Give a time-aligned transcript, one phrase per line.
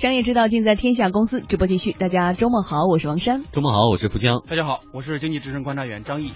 [0.00, 1.92] 商业之道尽在天下公司，直播继续。
[1.92, 3.44] 大家周末好，我是王珊。
[3.52, 4.40] 周末好，我是蒲江。
[4.48, 6.30] 大家好，我是经济之声观察员张毅。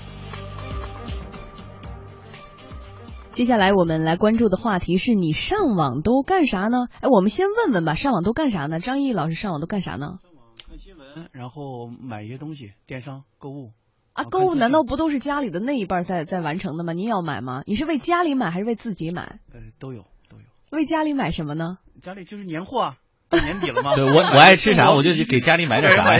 [3.31, 6.89] 接下来我们来关注的话题是你上网都干啥呢？
[7.01, 8.81] 哎，我们先问问吧，上网都干啥呢？
[8.81, 10.19] 张毅老师上网都干啥呢？
[10.21, 13.71] 上网看新闻，然后买一些东西，电商购物。
[14.13, 16.93] 啊，购物难道不都是家里的那一半在在完成的吗？
[16.93, 17.63] 你也要买吗？
[17.65, 19.41] 你是为家里买还是为自己买？
[19.55, 20.45] 呃，都有都有。
[20.71, 21.79] 为家里买什么呢？
[22.03, 22.97] 家里就是年货啊，
[23.43, 23.95] 年底了嘛。
[23.95, 26.19] 对我我爱吃啥，我就给家里买点啥。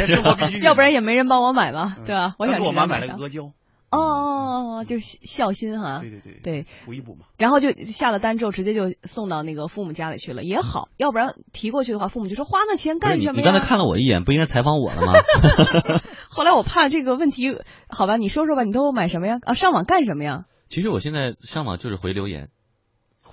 [0.63, 2.35] 要不然也没人帮我买嘛，对吧？
[2.39, 3.53] 我想给我妈买了个阿胶。
[3.91, 7.27] 哦哦哦，就是孝心哈，对对对，对补一补嘛。
[7.39, 10.89] 然后就下了单之后，直接就送到那个父母家里去了，也好。
[10.97, 13.39] 要不然提过去的话，父母就说花那钱干什么？
[13.39, 15.13] 你刚才看了我一眼，不应该采访我了吗？
[16.29, 17.57] 后来我怕这个问题，
[17.89, 19.37] 好吧，你说说吧，你都买什么呀？
[19.43, 20.47] 啊，上网干什么呀？
[20.69, 22.49] 其实我现在上网就是回留言。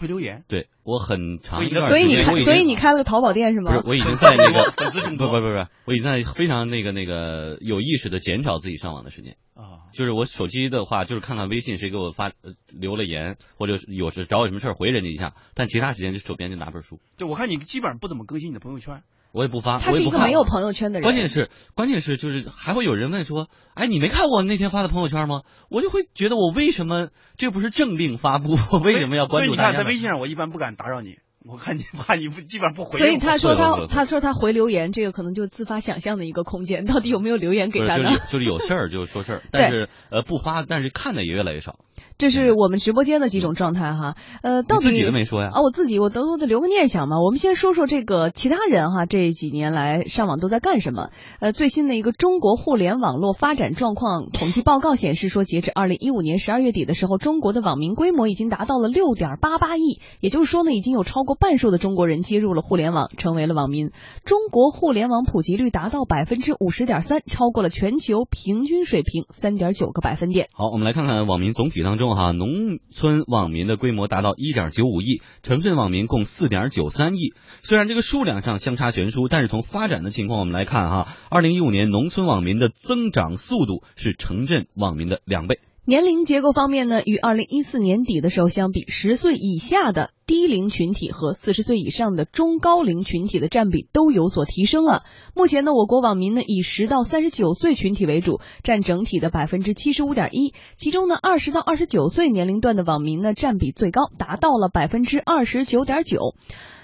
[0.01, 3.71] 回留言，对我很长一段时间，所以你开，所以你开了个淘宝店是吗？
[3.71, 9.85] 不是，我已经在那个 粉丝不不不不，我已经在非常那个那个有意识的减少自己上网的时间啊。
[9.93, 12.31] 就是我手机的话，就是看看微信谁给我发
[12.67, 16.99] 留了言，或者有时找我什么事儿回人家一下，但其他时间就手边就拿本书。
[17.17, 19.03] 对，我看你基本上不怎么更新你的朋友圈。
[19.31, 21.03] 我也不发，他是一个没有朋友圈的人。
[21.03, 25.41] 关键是，关键是就是还会有人问说，哎，你没看我那天发的朋友圈吗？
[25.69, 29.47] 我就会觉得我为什么这不是正令发布，为什么要关注？
[29.47, 32.99] 所以你看，在微信上我一般不敢打扰你，我看你怕你不基本上不回。
[32.99, 38.11] 所以他说他他说他回留言，这个可能就自发想象的一个空间，到底有没有留言给他呢？
[38.29, 41.79] 就是有事儿就说事儿，但是呃不发，但是看的也越来越少。
[42.17, 45.49] 这是我们直播间的几种状态哈，呃，到底自己都没说呀？
[45.53, 47.19] 啊，我自己我都得留个念想嘛。
[47.19, 51.09] 我们先说说这个其他人哈，这几年来上网都在干什么？
[51.39, 63.91] 呃，最新的一个中国互联网络发展状况统计报告显示说，截至二零一五年十二月底的时候，中国的网民规模已经达到了六点八八亿，也就是说呢，已经有超过半数的中国人接入了互联网，成为了网民。
[64.25, 70.47] 中国互联网普及率达到百分之五十点三，超过了全球平均水平三点九个百分点。
[70.53, 77.33] 好，我们来看看网民总体当中哈，农村网民的规模达到一点九五亿，城镇网民共四点九三亿。
[77.61, 85.59] 虽然这个数量上相差悬殊，但是从发展的情况我们来看哈，二零一五年农村网民的增长速度是城镇网民的两倍。
[85.83, 95.03] 年龄结构方面呢，与二零一四年底的时候相比，十岁以下的低龄群体和四十岁以上的中高龄群体的占比都有所提升了。
[95.35, 100.53] 目前呢，我国网民呢以十到三十九岁群体为主，占整体的百分之七十五点一。
[100.77, 106.33] 其中呢，二十到二十九岁年龄段的网民呢占比最高，达到了百分之二十九点九。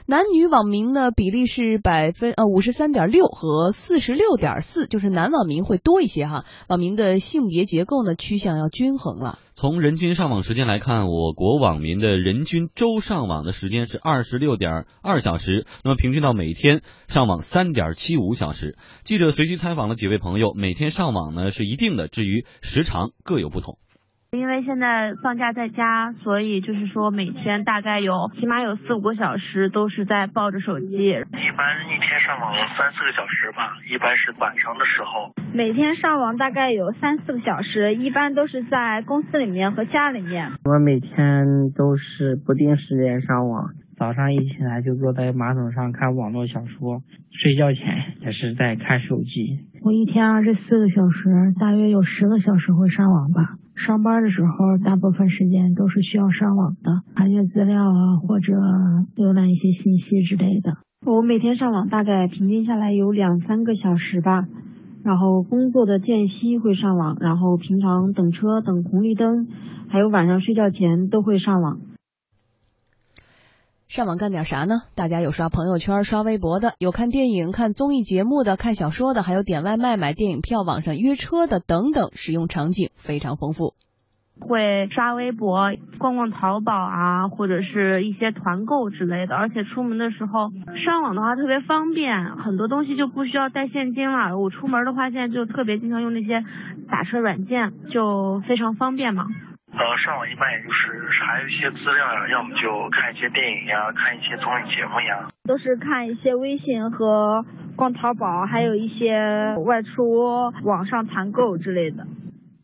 [0.10, 6.46] 男女网民呢比例是百分呃五十三点六和四十六点四，就是男网民会多一些哈。
[6.70, 9.38] 网民的性别结构呢趋向要均衡了。
[9.54, 18.78] 从人均上网时间来看，我国网民的人均周上网的时间是二十六点二小时，那么平均到每天上网三点七五小时。
[19.04, 23.78] 记者随机采访了几位朋友，每天上网呢是一定的，至于时长各有不同。
[24.32, 30.88] 因为现在放假在家，所以就是说每天大概有起码有四五个小时都是在抱着手机。
[30.88, 35.34] 一般一天上网三四个小时吧，一般是晚上的时候。
[35.54, 40.52] 每天上网大概有三四个小时，一般都是在公司里面和家里面。
[40.66, 47.02] 我每天都是不定时间上网，早上一起来就坐在马桶上看网络小说，
[47.32, 49.66] 睡觉前也是在看手机。
[49.86, 53.56] 我一天二十四个小时，大约有十个小时会上网吧。
[53.86, 58.54] 上班的时候，大部分时间都是需要上网的，查阅资料啊，或者
[59.16, 60.74] 浏览一些信息之类的。
[61.06, 64.46] 我每天上网大概平均下来有两三个小时吧，
[65.04, 69.48] 然后工作的间隙会上网，然后平常等车、等红绿灯，
[69.88, 71.78] 还有晚上睡觉前都会上网。
[73.88, 74.82] 上网干点啥呢？
[74.96, 83.76] 大家有刷朋友圈、刷微博的，有看电影、看综艺节目的，看小说的，还有点外卖、买电影票、网上约车的等等，使用场景非常丰富。
[84.40, 89.36] 会刷微博、逛逛淘宝啊，或者是一些团购之类的。
[89.36, 90.52] 而且出门的时候
[90.86, 94.38] 上网的话特别方便，很多东西就不需要带现金了。
[94.38, 96.44] 我出门的话，现在就特别经常用那些
[96.90, 99.26] 打车软件，就非常方便嘛。
[99.78, 105.30] 呃，上网一般也就是查一些资料呀，要么就看一些电影呀，看一些综艺节目呀。
[105.44, 107.46] 都是看一些微信和
[107.76, 112.06] 逛淘宝，还有一些外出网上团购之类的。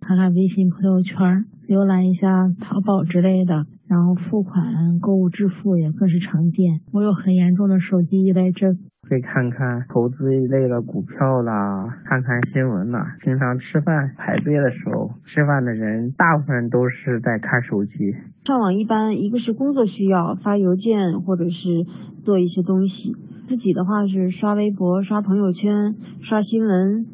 [0.01, 2.27] 看看微信朋友圈，浏览一下
[2.59, 6.81] 淘宝之类的，然后付款、购物支付也更是常见。
[6.91, 8.79] 我有很严重的手机依赖症。
[9.07, 13.15] 会看看投资一类的股票啦，看看新闻啦。
[13.21, 18.15] 平常吃饭排队的时候，吃饭的人大部分都是在看手机。
[18.45, 21.85] 上网一般一个是工作需要，发邮件或者是
[22.23, 23.15] 做一些东西，
[23.47, 25.93] 自己的话是刷微博、刷朋友圈、
[26.23, 27.05] 刷新闻。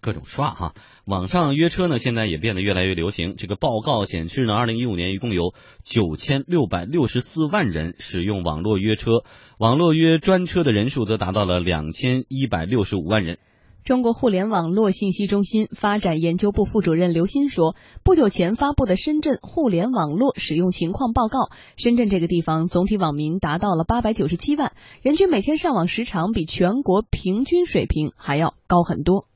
[0.00, 0.74] 各种刷哈。
[1.06, 3.34] 网上约车呢，现在也变得越来越流行。
[3.36, 5.54] 这个报告显示呢，二零一五年一共有
[5.84, 9.10] 九千六百六十四万人使用网络约车，
[9.58, 13.38] 网络约专车的人数则达到了两千一百六十五万人。
[13.82, 21.48] 中国互联网络信息中心发展研究部副主任刘鑫说，不久前发布的深圳互联网络使用情况报告，
[21.78, 29.29] 深圳这个地方总体网民达到了八百九十七万，人均每天上网时长比全国平均水平还要高很多。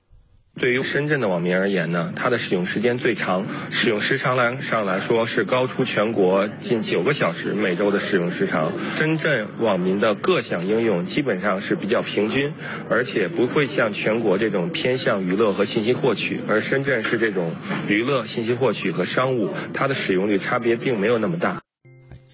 [0.60, 8.72] 对于深圳的网民而言呢，它的使用时间最长，使用时长来上来说是高出全国近九个小时每周的使用时长。
[8.96, 12.52] 深圳网民的各项应用基本上是比较平均，
[12.88, 17.52] 而且不会像全国这种偏向娱乐和信息获取，而深圳是这种
[17.88, 21.60] 娱乐、信息获取和商务，它的使用率差别并没有那么大。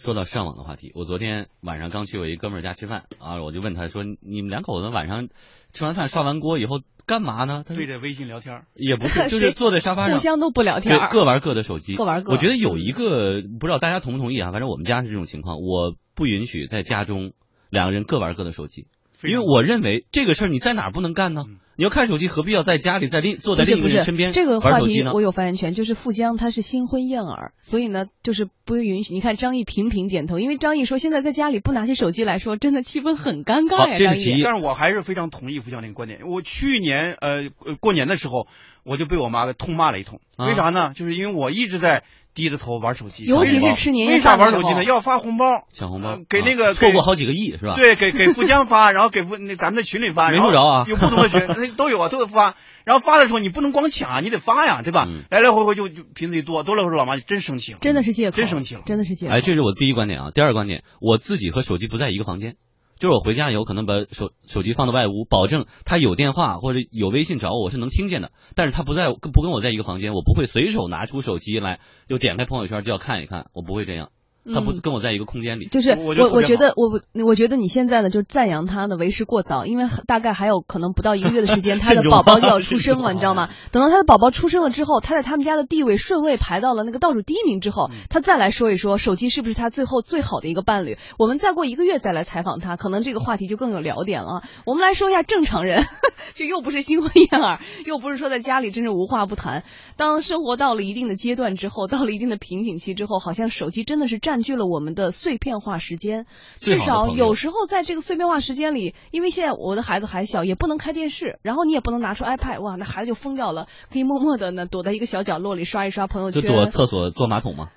[0.01, 5.29] 说到上网的话题，我昨天晚上刚去我一哥们儿家吃饭啊，我就问他说：“你们两口子晚上
[5.75, 12.33] 吃完饭刷完锅以后干嘛呢？”他对着微信聊天，也不是，就是坐在沙发上，互相都不聊天，各玩各的手机，各玩各。
[12.33, 17.35] 我觉得有一个不知道大家同不同意啊，反正我们家是这种情况，我不允许在家中
[17.69, 18.87] 两个人各玩各的手机，
[19.23, 21.43] 因为我认为这个事儿你在哪儿不能干呢？
[21.77, 25.13] 你要看手机，何必要在家里在另坐在另一个人身边这个话题呢？
[25.15, 25.73] 我有发言权。
[25.73, 29.15] 就是富江他是新婚燕尔，所以呢，就是不允许。
[29.15, 33.99] 你看张译频频点头，因为张译说现在在家里不拿起手机来说，真的气氛很尴尬呀。
[33.99, 36.21] 这是其一，但是我还是非常同意富江那个观点。
[36.29, 37.49] 我去年呃
[37.81, 38.47] 过年的时候，
[38.85, 40.21] 我就被我妈给痛骂了一通。
[40.37, 40.93] 为啥呢？
[40.95, 42.05] 就是因为我一直在。
[42.35, 44.85] 低着头玩手机，尤其是吃年夜饭为啥玩手机呢？
[44.85, 47.75] 要发红包，抢红包，给那个错过好几个亿是吧？
[47.77, 52.55] 对，给给富江发， 然后给富那咱们的群里发，没收着啊，有不同的群 都有啊，都得发。
[52.85, 55.07] 然后发的时候你不能光抢，你得发呀，对吧？
[55.31, 59.33] 来来回回就就频率多，多了时候老妈就真生气了，真的是借口，真生气了，真的是借口。
[59.33, 60.31] 哎，这是我第一观点啊。
[60.35, 62.57] 第二个观点，我自己和手机不在一个房间。
[63.01, 68.31] 就是我回家以后，可能把手手机放到外屋，保证他有电话或者有微信找我，我是能听见的。
[68.55, 74.11] 但是他不在，不跟我在一个房间，我不会随手拿出手机来就点开朋友圈就要看一看，我不会这样。
[74.55, 83.49] 他不是跟我在一个空间里，就是我我觉得我我觉得你现在呢就赞扬他呢为时过早，因为大概还有可能不到一个月的时间， 他的宝宝就要出生了，你知道吗？
[83.71, 90.97] 等到他的宝宝出生了之后，他在他们家的地位顺位排到了那个倒数第一名之后，他再来说一说手机是不是他最后最好的一个伴侣。
[91.19, 94.43] 我们再过一个月再来采访他，可能这个话题就更有聊点了。
[94.65, 95.85] 我们来说一下正常人，
[96.35, 99.65] 这又不是新婚燕尔，又不是说在家里真是无话不谈。
[99.97, 105.11] 当生活到了一定的阶段之后，到了一定的瓶颈期之后，好像手机真的是占据了我们的。
[105.21, 106.25] 碎片化时间，
[106.61, 117.71] 至少有时候在这个碎片化时间里，因为现在我的孩子还小，也不能开电视，然后你也不能拿出 iPad，哇，那孩子就疯掉了，可以默默的呢躲在一个小角落里刷一刷朋友圈，就躲厕所坐马桶吗？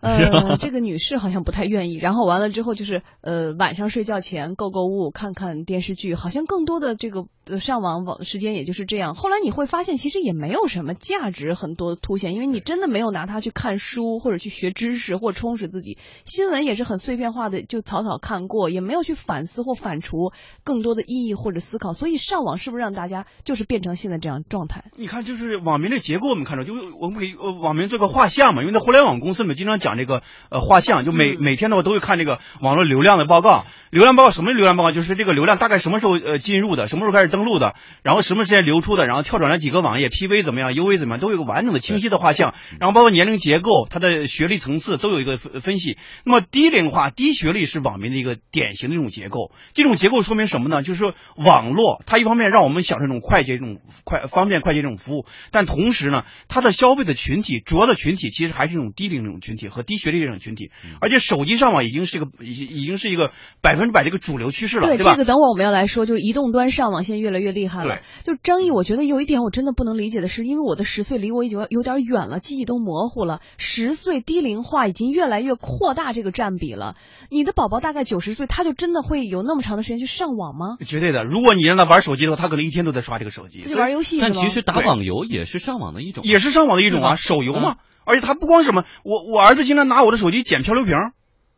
[0.00, 1.96] 呃， 这个女士好像不太愿意。
[1.96, 9.14] 然后完了之后就是呃晚上睡觉前购购物、看看电视剧，好像更多的这个呃上网网时间也就是这样。
[9.14, 15.98] 后来你会发现，其实也没有什么价值很多凸显，因为你真的没有拿它去看书或者去学知识或充实自己。
[16.24, 20.32] 新闻也是很碎片化的，就草草看过，也没有去反思或反刍
[20.62, 21.94] 更多的意义或者思考。
[21.94, 24.84] 所以上网是不是让大家就是变成现在这样状态？
[24.96, 29.85] 你看，就是网民的结构，我们看到就我们给网民做个画像嘛，因为在互联网公司们经常讲。
[29.94, 33.64] 这个呃画像，就每每天的话都会看这个网络流量的报告。
[33.90, 34.90] 流量报告什么流量报告？
[34.90, 42.52] 就是这个流量大概什么时候呃进入的，什么时候开始登录的，然后什么时间流出的，然后跳转了几个网页，PV 怎么样，UV 怎么样，都有个完整的清晰的画像。
[42.80, 45.96] 然后包括年龄结构、他的学历层次都有一个分析。
[46.24, 49.52] 那么低龄化、低学历是网民的一个典型的一种结构。
[49.72, 50.82] 这种结构说明什么呢？
[50.82, 60.72] 就是说网络它一方面让我们享受这种快捷、这种快方便、快捷这种服务，但同时呢，它的消费的群体主要的群体其实还是这种低龄这种群体和低学历这种群体。
[61.00, 63.30] 而且手机上网已经是一个已已经是一个
[63.60, 64.50] 百分之百的一个主流。
[64.56, 67.98] 趋势了，对吧这个等会儿我们要来说，就是移动端上网现在越来越厉害了。
[68.24, 73.40] 对，就张毅，我觉得有一点我真的不能理解的是，因为我的十岁离我已经有点远了，记忆都模糊了。
[73.58, 76.94] 十岁低龄化已经越来越扩大这个占比了。
[77.28, 80.78] 你的宝宝大概九十岁，他就真的会有那么长的时间去上网吗？
[80.86, 81.24] 绝对的。
[81.24, 83.62] 如果你让他玩手机的话，他可能一天都在刷这个手机。
[83.62, 87.76] 就玩游戏但其实打网游也是上网的一种，也是上网的一种啊，手游嘛。
[88.06, 90.94] 而且他不光什么，我我儿子经常拿我的手机捡漂流瓶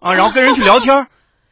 [0.00, 1.06] 啊，然后跟人去聊天。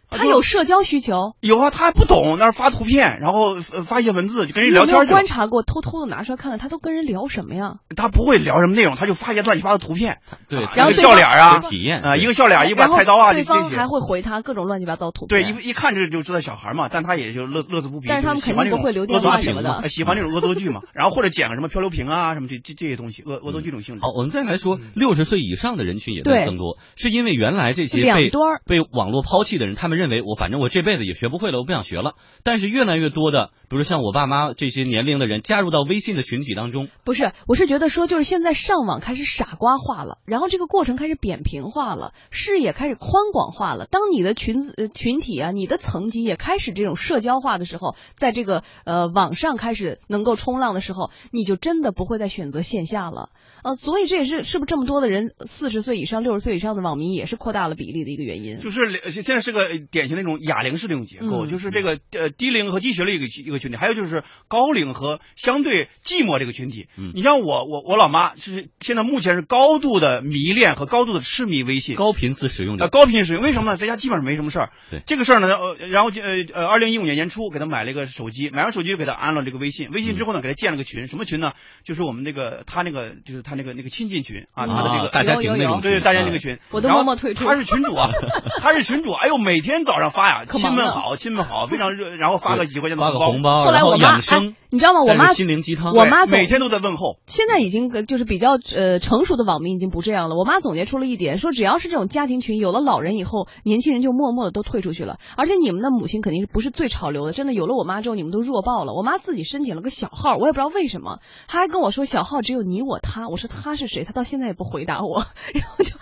[0.09, 4.97] 他有社交需求，有啊，他还不懂，那发图片，然后发一些文字就跟人聊天。
[4.99, 7.75] 有观察过，偷偷的拿出来看看，他都跟人聊什么呀？
[7.97, 15.43] 他不会聊什么内容，他就发一些乱七八糟图片，对，然后笑脸啊，体验啊，一个笑脸，一把菜刀啊，对方还会回他各种乱七八糟图片。
[15.43, 18.07] 对，一一看这就知道小孩嘛，但他也就乐乐此不疲。
[18.09, 24.01] 但是他们肯定不会留电话什么的，喜欢那种恶作剧嘛， 然后或者捡个什么漂流瓶啊，什么这这这些东西，恶恶作剧这种性质。
[24.03, 28.31] 好，我们再来说，六十岁以上的人群也在增多，是因为原来这些被
[28.65, 30.07] 被网络抛弃的人，他们认。
[30.07, 32.15] 认为我反正我这辈子也学不会了，我不想学了。
[32.45, 36.87] 但是越来越多的，比如像我爸妈这些年龄的人加入到微信的群体当中。
[37.03, 43.87] 不是，我是觉得说，就是现在上网开始傻瓜化了，然后这个过程开始扁平化了，视野开始宽广化了。
[43.91, 53.31] 当你的群子、呃、群体啊，你的层级也开始这种社交化的时候，在这个呃网上开始能够冲浪的时候，你就真的不会再选择线下了。
[53.65, 58.61] 呃，所以这也是是不是这么多的人，四十岁以上、六十岁以上的网民也是扩大了比例的一个原因。
[58.61, 66.89] 就是现在是个典型的一种哑铃式的一种结构，嗯就是这个呃低龄和低学历一个一个群体，还有就是高龄和相对寂寞这个群体。
[66.97, 72.89] 嗯你像我我我老妈是现在目前是高度的迷恋和高度的痴迷微信，高频次使用呃。
[72.89, 73.77] 高频使用，为什么呢？
[73.77, 74.71] 在家基本上没什么事儿。
[74.91, 81.53] 对这个事儿呢，呃，然后就呃呃，二零一五年年初给她买了一个手机，买完手机就给她安了这个微信，微信之后呢，给她建了个群，什么群呢？
[81.85, 88.11] 就是我们那个她那个就是她那个那个亲近群啊，她的这个啊大家庭那种对大家那个群，我都默默退出她是群主啊，
[88.61, 95.03] 她是群主，哎呦，每天早上发呀，亲们好，亲们好，非常热， 然后发个几块钱的发个红包，后来然后我妈哎养生，，你知道吗？
[95.03, 95.95] 我妈心灵鸡汤。
[95.95, 97.19] 我妈每天都在问候。
[97.27, 100.37] 现在已经呃就是比较呃成熟的网民已经不这样了。
[100.37, 105.19] 我妈总结出了一点，说只要是这种家庭群，有了老人以后，年轻人就默默的都退出去了。
[105.37, 108.93] 而且你们的母亲肯定是不是最潮流的，真的有了我妈之后，你们都弱爆了。
[108.95, 111.19] 我妈自己申请了个小号，我也不知道为什么，
[111.49, 113.29] 她还跟我说小号只有你我他。
[113.29, 114.05] 我说他是谁？
[114.05, 115.25] 她到现在也不回答我。
[115.55, 115.97] 然后就，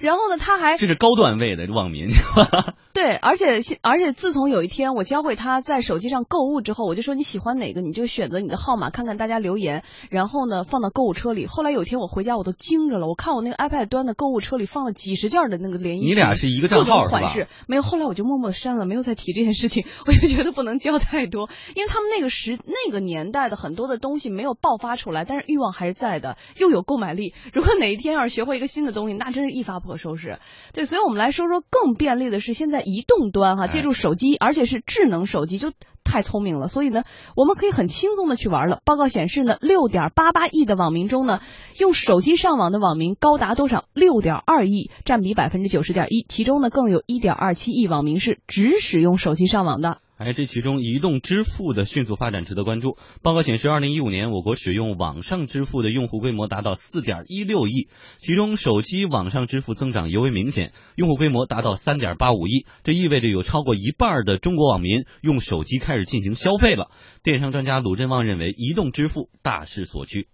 [0.00, 2.08] 然后呢，他还这是高段位的网民，
[2.92, 11.46] 对，而且现而且自从有一天我教会他在手机上购物之后，我就说你喜欢哪个你就选择你的号码，看看大家留言，然后呢放到购物车里。
[11.46, 17.82] 后来有一天我回家我都惊着了，我看我那个 iPad 端的购物车里放了几十件的那个连衣裙，你俩是一个账号款式没有。
[17.82, 19.86] 后来我就默默删了，没有再提这件事情。
[20.06, 27.32] 我就觉得不能教太多，因为他们那个时那个年代的很多的东西没有爆发出来，但是欲望还是在的，又有购买力。
[27.52, 30.38] 如果哪一天要是学会一个新的东西，那真是一发不可收拾。
[30.72, 35.72] 对，所以我们来说说更便利的是现在移动端哈，借助手机，而且是智能手机，就
[36.04, 36.68] 太聪明了。
[36.68, 37.02] 所以呢，
[37.34, 38.80] 我们可以很轻松的去玩了。
[38.84, 41.40] 报告显示呢，六点八八亿的网民中呢，
[41.78, 43.86] 用手机上网的网民高达多少？
[43.94, 46.24] 六点二亿，占比百分之九十点一。
[46.28, 49.98] 其中呢，更有一点二七亿网民是只使用手机上网的。
[50.18, 52.98] 哎，这其中移动支付的迅速发展值得关注。
[53.22, 62.66] 报告显示，二零一五年我国使用网上支付的用户规模达到四点一六亿，其中手机网上支付增长尤为明显，用户规模达到三点八五亿。
[62.82, 66.90] 这意味着有超过一半的中国网民用手机开始进行消费了。
[67.22, 70.26] 电商专家鲁振旺认为，移动支付大势所趋。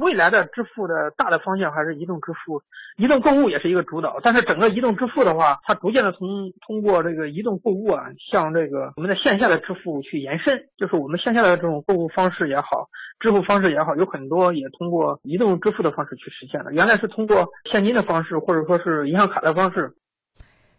[0.00, 2.62] 未来的支付的大的方向还是移动支付，
[2.96, 4.18] 移动购物也是一个主导。
[4.22, 10.68] 但是整个移动支付的话，它逐渐的从通过这个移动购物啊，向这个我们的线下的支付去延伸。
[10.78, 12.88] 就是我们线下的这种购物方式也好，
[13.20, 16.72] 支付方式也好，有很多也通过移动支付的方式去实现的。
[16.72, 19.94] 原来是通过现金的方式，或者说是银行卡的方式。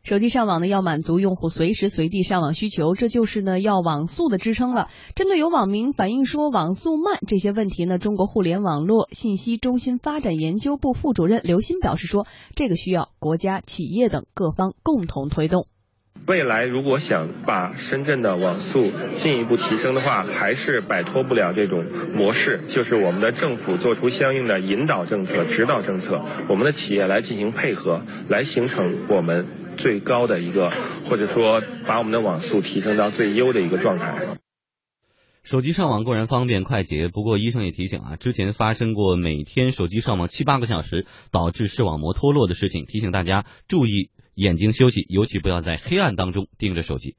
[0.04, 4.90] 手机上网呢，要满足用户随时随地上网需求，这就是呢要网速的支撑了。
[5.16, 15.68] 针对有网民反映说网速慢这些问题呢，中国互联网络信息中心发展研究部副主任刘鑫表示说，这个需要国家、企业等各方共同推动。
[16.26, 30.72] 未来如果想把深圳的网速进一步提升的话，还是摆脱不了这种模式，就是我们的政府做出相应的引导政策、指导政策，我们的企业来进行配合，来形成我们最高的一个，
[31.10, 34.38] 或者说把我们的网速提升到最优的一个状态。
[35.44, 47.16] 手机上网固然方便快捷，不过医生也提醒啊，之前发生过每天手机上网七八个小时导致视网膜脱落的事情，提醒大家注意眼睛休息，尤其不要在黑暗当中盯着手机。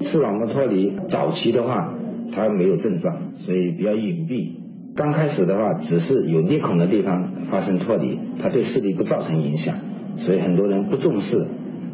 [0.00, 1.94] 视网膜脱离早期的话，
[2.32, 4.52] 它没有症状，所以比较隐蔽。
[4.94, 9.78] 刚开始的话，只是有裂孔的地方发生脱离，它对视力不造成影响，
[10.18, 11.46] 所以很多人不重视。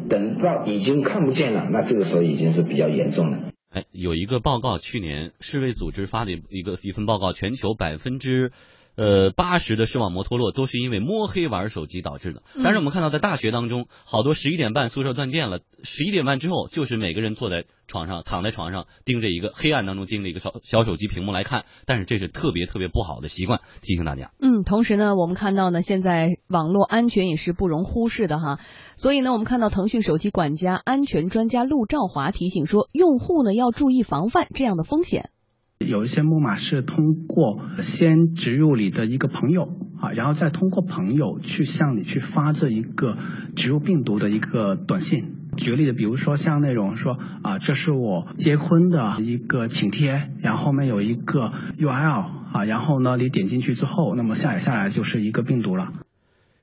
[0.09, 3.51] 等到已经看不见了，那这个时候已经是比较严重了。
[3.69, 8.51] 哎，有一个报告，去年世卫组织发的一个一份报告，全球百分之
[8.99, 12.43] 呃八十的视网膜脱落都是因为摸黑玩手机导致的。
[12.61, 24.31] 但是我们看到在大学当中，好多十一点半宿舍断电了，十一点半之后就是每个人坐在床上，躺在床上盯着一个黑暗当中盯着一个小小手机屏幕来看，但是这是特别特别不好的习惯，提醒大家。
[24.41, 28.59] 嗯，同时呢，我们看到呢，现在网络安全也是不容忽视的哈。
[28.97, 35.29] 所以呢，我们看到腾讯手机管家安全专家陆兆华提醒说，用户呢要注意防范这样的风险。
[35.89, 39.67] 有一些木马是通过先植入你的一个朋友
[39.99, 43.17] 啊，然后再通过朋友去向你去发这一个
[43.55, 45.35] 植入病毒的一个短信。
[45.57, 55.91] 举个例子，比如说像那种说啊，这是我结婚的一个请帖，然后后面有一个 URL 啊，然后呢你点进去之后，那么下载下来就是一个病毒了。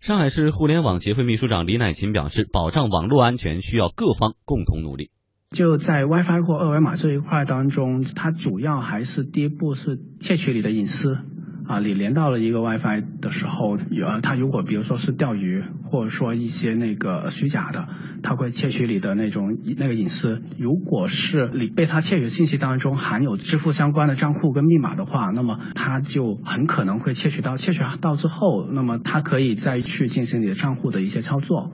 [0.01, 5.11] 上海市互联网协会秘书长李乃勤表示，保障网络安全需要各方共同努力。
[5.55, 11.19] 就在 WiFi 或二维码这一块当中，它主要还是第一步是窃取你的隐私。
[11.69, 17.89] 啊，你连到了一个 WiFi 的时候，呃，它如果比如说是钓鱼，或者说一些那个虚假的，
[18.23, 20.43] 它会窃取你的那种那个隐私。
[20.59, 31.73] 如果是你被它窃取信息当中含有支付相关的账户跟密码的话，那么它就很可能会窃取到，窃取到之后，那么它可以再去进行你的账户的一些操作。